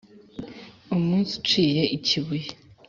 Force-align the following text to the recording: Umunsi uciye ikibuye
Umunsi 0.95 1.31
uciye 1.39 1.81
ikibuye 1.97 2.49